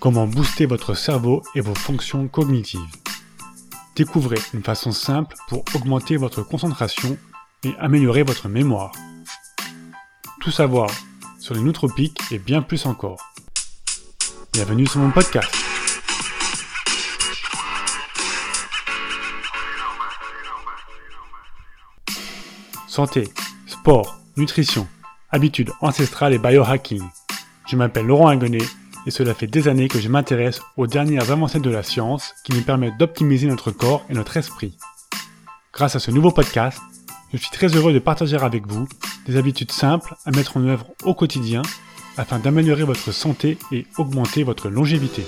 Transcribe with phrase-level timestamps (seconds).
[0.00, 2.80] comment booster votre cerveau et vos fonctions cognitives.
[3.96, 7.18] Découvrez une façon simple pour augmenter votre concentration
[7.64, 8.92] et améliorer votre mémoire.
[10.40, 10.88] Tout savoir
[11.40, 13.18] sur les nootropiques et bien plus encore.
[14.52, 15.52] Bienvenue sur mon podcast.
[22.86, 23.28] Santé,
[23.66, 24.86] sport, nutrition,
[25.30, 27.02] habitudes ancestrales et biohacking.
[27.68, 28.64] Je m'appelle Laurent Agonet
[29.08, 32.52] et cela fait des années que je m'intéresse aux dernières avancées de la science qui
[32.52, 34.76] nous permettent d'optimiser notre corps et notre esprit.
[35.72, 36.78] Grâce à ce nouveau podcast,
[37.32, 38.86] je suis très heureux de partager avec vous
[39.26, 41.62] des habitudes simples à mettre en œuvre au quotidien
[42.18, 45.24] afin d'améliorer votre santé et augmenter votre longévité.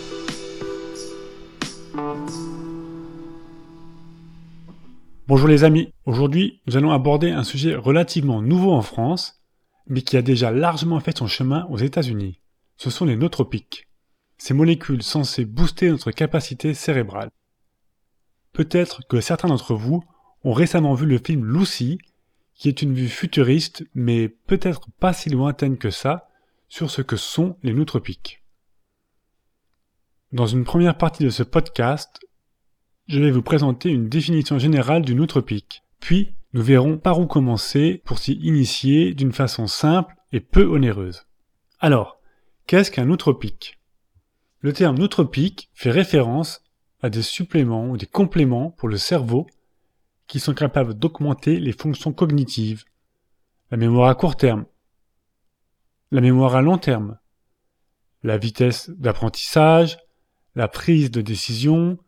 [5.27, 9.41] Bonjour les amis, aujourd'hui nous allons aborder un sujet relativement nouveau en France,
[9.87, 12.40] mais qui a déjà largement fait son chemin aux États-Unis.
[12.81, 13.89] Ce sont les nootropiques.
[14.39, 17.31] Ces molécules censées booster notre capacité cérébrale.
[18.55, 20.03] Peut-être que certains d'entre vous
[20.45, 21.99] ont récemment vu le film Lucy,
[22.55, 26.31] qui est une vue futuriste, mais peut-être pas si lointaine que ça,
[26.71, 28.43] sur ce que sont les nootropiques.
[30.33, 32.27] Dans une première partie de ce podcast,
[33.09, 35.83] je vais vous présenter une définition générale du nootropique.
[36.01, 41.27] Puis, nous verrons par où commencer pour s'y initier d'une façon simple et peu onéreuse.
[41.79, 42.20] Alors,
[42.71, 43.81] qu'est-ce qu'un nootropique
[44.61, 46.63] Le terme nootropique fait référence
[47.03, 49.49] à des suppléments ou des compléments pour le cerveau
[50.29, 52.85] qui sont capables d'augmenter les fonctions cognitives,
[53.73, 54.67] la mémoire à court terme,
[56.13, 57.19] la mémoire à long terme,
[58.23, 59.99] la vitesse d'apprentissage,
[60.55, 61.99] la prise de décision,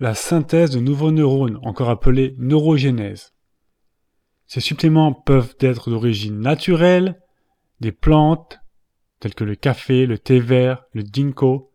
[0.00, 3.32] la synthèse de nouveaux neurones, encore appelée neurogénèse.
[4.46, 7.22] Ces suppléments peuvent être d'origine naturelle,
[7.78, 8.61] des plantes,
[9.22, 11.70] telles que le café, le thé vert, le ginkgo,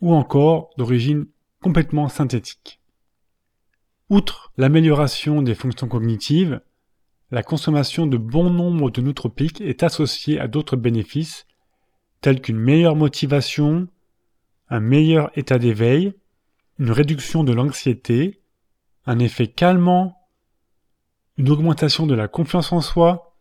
[0.00, 1.26] ou encore d'origine
[1.60, 2.80] complètement synthétique.
[4.08, 6.62] Outre l'amélioration des fonctions cognitives,
[7.30, 11.46] la consommation de bon nombre de nootropiques est associée à d'autres bénéfices,
[12.22, 13.86] tels qu'une meilleure motivation,
[14.70, 16.14] un meilleur état d'éveil,
[16.78, 18.40] une réduction de l'anxiété,
[19.04, 20.16] un effet calmant,
[21.36, 23.31] une augmentation de la confiance en soi,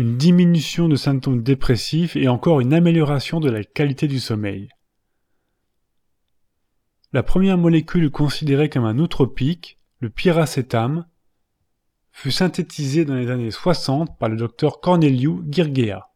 [0.00, 4.70] une diminution de symptômes dépressifs et encore une amélioration de la qualité du sommeil.
[7.12, 11.06] La première molécule considérée comme un nootropique, le pyracétame,
[12.12, 16.08] fut synthétisée dans les années 60 par le docteur Corneliu Girgea.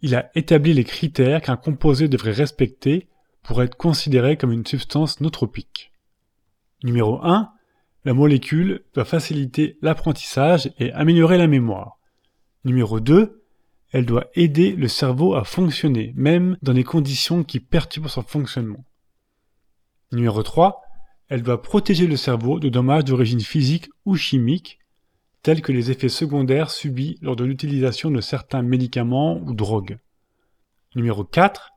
[0.00, 3.08] Il a établi les critères qu'un composé devrait respecter
[3.44, 5.92] pour être considéré comme une substance nootropique.
[6.82, 7.52] Numéro 1.
[8.04, 12.00] La molécule doit faciliter l'apprentissage et améliorer la mémoire.
[12.64, 13.42] Numéro 2.
[13.90, 18.84] Elle doit aider le cerveau à fonctionner, même dans des conditions qui perturbent son fonctionnement.
[20.12, 20.80] Numéro 3.
[21.28, 24.78] Elle doit protéger le cerveau de dommages d'origine physique ou chimique,
[25.42, 29.98] tels que les effets secondaires subis lors de l'utilisation de certains médicaments ou drogues.
[30.94, 31.70] Numéro 4.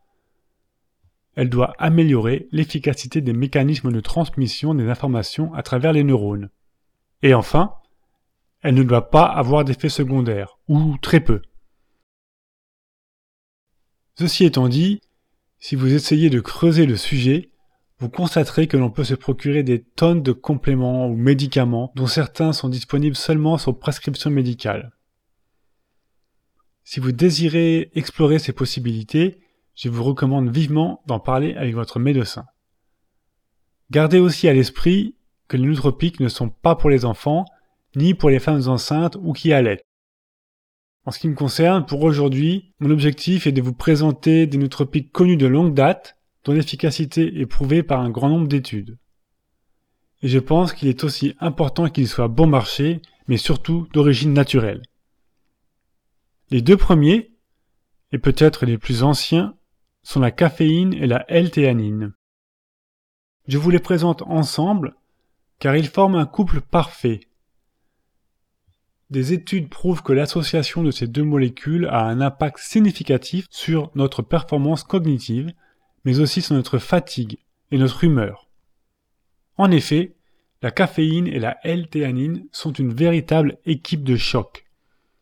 [1.35, 6.49] Elle doit améliorer l'efficacité des mécanismes de transmission des informations à travers les neurones.
[7.21, 7.73] Et enfin,
[8.61, 11.41] elle ne doit pas avoir d'effets secondaires, ou très peu.
[14.17, 15.01] Ceci étant dit,
[15.59, 17.51] si vous essayez de creuser le sujet,
[17.99, 22.53] vous constaterez que l'on peut se procurer des tonnes de compléments ou médicaments dont certains
[22.53, 24.91] sont disponibles seulement sur prescription médicale.
[26.83, 29.39] Si vous désirez explorer ces possibilités,
[29.75, 32.45] je vous recommande vivement d'en parler avec votre médecin.
[33.91, 35.15] Gardez aussi à l'esprit
[35.47, 37.45] que les nootropiques ne sont pas pour les enfants,
[37.95, 39.85] ni pour les femmes enceintes ou qui allaitent.
[41.05, 45.11] En ce qui me concerne, pour aujourd'hui, mon objectif est de vous présenter des nootropiques
[45.11, 48.97] connus de longue date, dont l'efficacité est prouvée par un grand nombre d'études.
[50.23, 54.81] Et je pense qu'il est aussi important qu'ils soient bon marché, mais surtout d'origine naturelle.
[56.49, 57.31] Les deux premiers,
[58.11, 59.55] et peut-être les plus anciens,
[60.01, 62.13] sont la caféine et la L-théanine.
[63.47, 64.95] Je vous les présente ensemble
[65.59, 67.21] car ils forment un couple parfait.
[69.15, 74.21] Des études prouvent que l'association de ces deux molécules a un impact significatif sur notre
[74.21, 75.53] performance cognitive,
[76.03, 77.37] mais aussi sur notre fatigue
[77.71, 78.49] et notre humeur.
[79.55, 80.17] En effet,
[80.61, 84.65] la caféine et la L-théanine sont une véritable équipe de choc.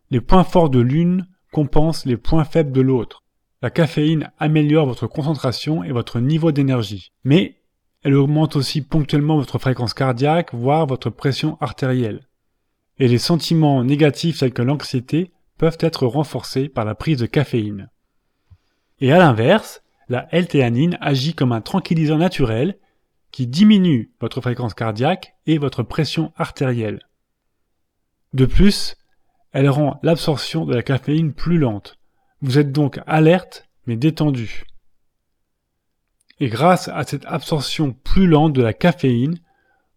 [0.10, 3.22] Les points forts de l'une compensent les points faibles de l'autre.
[3.62, 7.62] La caféine améliore votre concentration et votre niveau d'énergie, mais
[8.02, 12.28] elle augmente aussi ponctuellement votre fréquence cardiaque, voire votre pression artérielle.
[13.00, 17.90] Et les sentiments négatifs tels que l'anxiété peuvent être renforcés par la prise de caféine.
[19.00, 22.78] Et à l'inverse, la L-théanine agit comme un tranquillisant naturel
[23.32, 27.00] qui diminue votre fréquence cardiaque et votre pression artérielle.
[28.34, 28.96] De plus,
[29.52, 31.98] elle rend l'absorption de la caféine plus lente.
[32.42, 34.64] Vous êtes donc alerte mais détendu.
[36.40, 39.40] Et grâce à cette absorption plus lente de la caféine,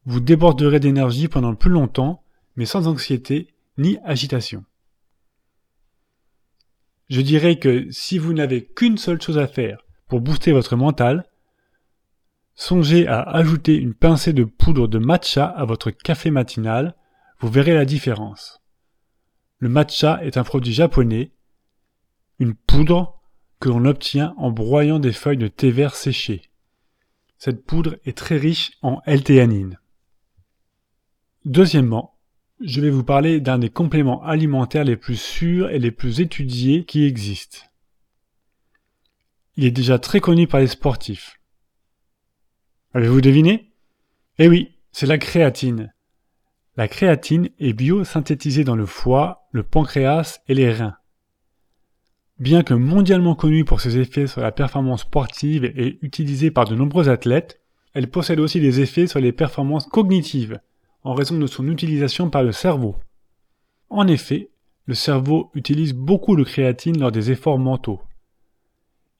[0.04, 2.22] vous déborderez d'énergie pendant plus longtemps,
[2.56, 4.64] mais sans anxiété ni agitation.
[7.08, 11.24] Je dirais que si vous n'avez qu'une seule chose à faire pour booster votre mental,
[12.54, 16.96] songez à ajouter une pincée de poudre de matcha à votre café matinal,
[17.38, 18.60] vous verrez la différence.
[19.58, 21.32] Le matcha est un produit japonais,
[22.38, 23.20] une poudre
[23.60, 26.50] que l'on obtient en broyant des feuilles de thé vert séchées.
[27.38, 29.78] Cette poudre est très riche en L-théanine.
[31.44, 32.15] Deuxièmement,
[32.60, 36.84] je vais vous parler d'un des compléments alimentaires les plus sûrs et les plus étudiés
[36.84, 37.58] qui existent.
[39.56, 41.38] Il est déjà très connu par les sportifs.
[42.94, 43.72] Avez-vous deviné?
[44.38, 45.92] Eh oui, c'est la créatine.
[46.76, 50.96] La créatine est biosynthétisée dans le foie, le pancréas et les reins.
[52.38, 56.74] Bien que mondialement connue pour ses effets sur la performance sportive et utilisée par de
[56.74, 57.60] nombreux athlètes,
[57.94, 60.60] elle possède aussi des effets sur les performances cognitives,
[61.06, 62.96] en raison de son utilisation par le cerveau.
[63.90, 64.50] En effet,
[64.86, 68.02] le cerveau utilise beaucoup de créatine lors des efforts mentaux.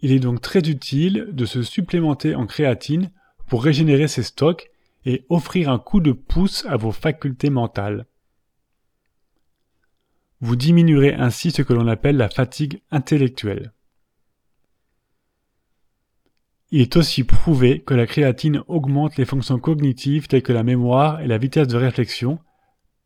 [0.00, 3.12] Il est donc très utile de se supplémenter en créatine
[3.46, 4.68] pour régénérer ses stocks
[5.04, 8.06] et offrir un coup de pouce à vos facultés mentales.
[10.40, 13.72] Vous diminuerez ainsi ce que l'on appelle la fatigue intellectuelle.
[16.70, 21.20] Il est aussi prouvé que la créatine augmente les fonctions cognitives telles que la mémoire
[21.20, 22.40] et la vitesse de réflexion,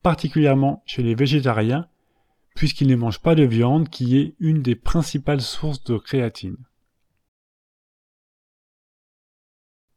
[0.02, 1.86] particulièrement chez les végétariens,
[2.54, 6.56] puisqu'ils ne mangent pas de viande qui est une des principales sources de créatine.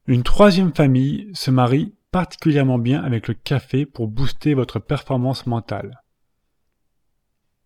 [0.06, 6.04] Une troisième famille se marie particulièrement bien avec le café pour booster votre performance mentale.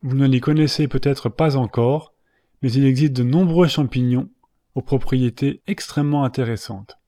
[0.04, 2.14] Vous ne les connaissez peut-être pas encore,
[2.62, 4.30] mais il existe de nombreux champignons
[4.77, 7.00] aux propriétés extrêmement intéressantes.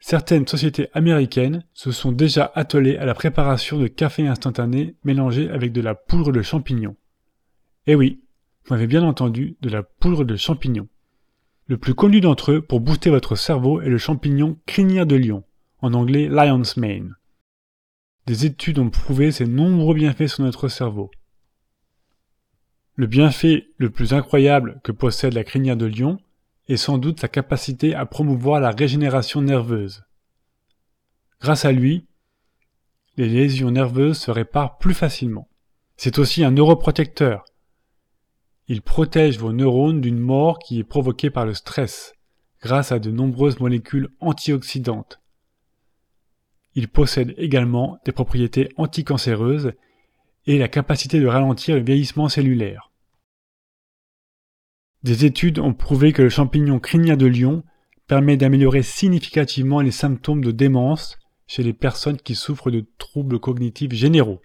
[0.00, 5.70] Certaines sociétés américaines se sont déjà attelées à la préparation de café instantané mélangé avec
[5.72, 6.96] de la poudre de champignons.
[7.86, 8.24] Eh oui,
[8.64, 10.88] vous m'avez bien entendu, de la poudre de champignons.
[11.66, 15.44] Le plus connu d'entre eux pour booster votre cerveau est le champignon crinière de lion,
[15.80, 17.14] en anglais lion's mane.
[18.26, 21.12] Des études ont prouvé ses nombreux bienfaits sur notre cerveau.
[22.98, 26.18] Le bienfait le plus incroyable que possède la crinière de lion
[26.66, 30.02] est sans doute sa capacité à promouvoir la régénération nerveuse.
[31.40, 32.08] Grâce à lui,
[33.16, 35.48] les lésions nerveuses se réparent plus facilement.
[35.96, 37.44] C'est aussi un neuroprotecteur,
[38.70, 42.14] il protège vos neurones d'une mort qui est provoquée par le stress,
[42.60, 45.20] grâce à de nombreuses molécules antioxydantes.
[46.74, 49.72] Il possède également des propriétés anticancéreuses
[50.48, 52.90] et la capacité de ralentir le vieillissement cellulaire.
[55.02, 57.62] Des études ont prouvé que le champignon crinière de lion
[58.06, 63.92] permet d'améliorer significativement les symptômes de démence chez les personnes qui souffrent de troubles cognitifs
[63.92, 64.40] généraux.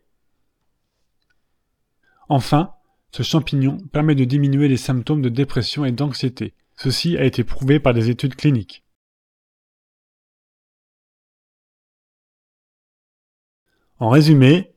[2.28, 2.74] Enfin,
[3.12, 6.54] ce champignon permet de diminuer les symptômes de dépression et d'anxiété.
[6.76, 8.83] Ceci a été prouvé par des études cliniques.
[14.00, 14.72] En résumé,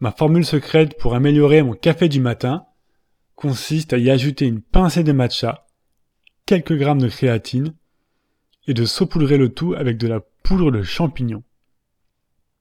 [0.00, 2.64] ma formule secrète pour améliorer mon café du matin
[3.34, 5.66] consiste à y ajouter une pincée de matcha,
[6.46, 7.74] quelques grammes de créatine
[8.66, 11.42] et de saupoudrer le tout avec de la poudre de champignons.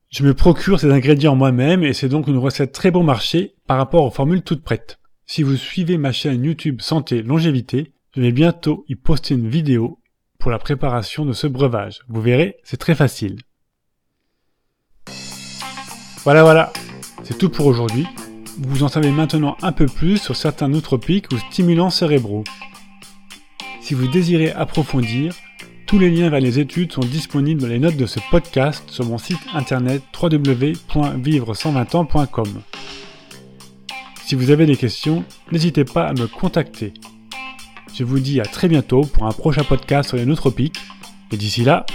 [0.10, 3.78] Je me procure ces ingrédients moi-même et c'est donc une recette très bon marché par
[3.78, 5.00] rapport aux formules toutes prêtes.
[5.26, 10.00] Si vous suivez ma chaîne YouTube Santé Longévité, je vais bientôt y poster une vidéo
[10.40, 12.02] pour la préparation de ce breuvage.
[12.08, 13.38] Vous verrez, c'est très facile.
[16.24, 16.74] Voilà, voilà,
[17.30, 18.08] c'est tout pour aujourd'hui.
[18.58, 22.44] Vous en savez maintenant un peu plus sur certains nootropiques ou stimulants cérébraux.
[23.82, 25.36] Si vous désirez approfondir,
[25.86, 29.06] tous les liens vers les études sont disponibles dans les notes de ce podcast sur
[29.06, 32.48] mon site internet www.vivre120ans.com.
[34.26, 36.96] Si vous avez des questions, n'hésitez pas à me contacter.
[37.94, 40.80] Je vous dis à très bientôt pour un prochain podcast sur les nootropiques.
[41.32, 41.86] Et d'ici là,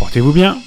[0.00, 0.58] portez-vous bien